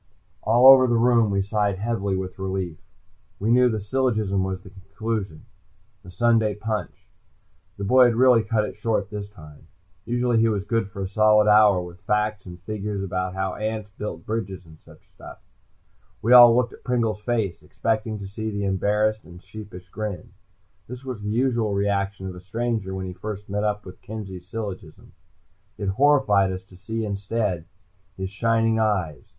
All 0.41 0.65
over 0.65 0.87
the 0.87 0.97
room 0.97 1.29
we 1.29 1.43
sighed 1.43 1.77
heavily 1.77 2.15
with 2.17 2.39
relief. 2.39 2.79
We 3.37 3.51
knew 3.51 3.69
the 3.69 3.79
syllogism 3.79 4.43
was 4.43 4.61
the 4.63 4.71
conclusion, 4.71 5.45
the 6.01 6.09
Sunday 6.09 6.55
punch. 6.55 7.07
The 7.77 7.83
boy 7.83 8.05
had 8.05 8.15
really 8.15 8.41
cut 8.41 8.65
it 8.65 8.75
short 8.75 9.11
this 9.11 9.29
time. 9.29 9.67
Usually 10.05 10.39
he 10.39 10.49
was 10.49 10.63
good 10.63 10.89
for 10.89 11.03
a 11.03 11.07
solid 11.07 11.47
hour 11.47 11.83
with 11.83 12.01
facts 12.01 12.47
and 12.47 12.59
figures 12.63 13.03
about 13.03 13.35
how 13.35 13.53
ants 13.53 13.91
built 13.95 14.25
bridges 14.25 14.65
and 14.65 14.79
such 14.79 15.07
stuff. 15.13 15.37
We 16.23 16.33
all 16.33 16.55
looked 16.55 16.73
at 16.73 16.83
Pringle's 16.83 17.21
face, 17.21 17.61
expecting 17.61 18.17
to 18.17 18.27
see 18.27 18.49
the 18.49 18.65
embarrassed 18.65 19.23
and 19.23 19.39
sheepish 19.39 19.89
grin. 19.89 20.31
This 20.87 21.05
was 21.05 21.21
the 21.21 21.29
usual 21.29 21.75
reaction 21.75 22.25
of 22.25 22.33
a 22.33 22.39
stranger 22.39 22.95
when 22.95 23.05
he 23.05 23.13
first 23.13 23.49
met 23.49 23.63
up 23.63 23.85
with 23.85 24.01
Kenzie's 24.01 24.47
syllogism. 24.47 25.13
It 25.77 25.89
horrified 25.89 26.51
us 26.51 26.63
to 26.63 26.75
see, 26.75 27.05
instead, 27.05 27.65
his 28.17 28.31
shining 28.31 28.79
eyes. 28.79 29.27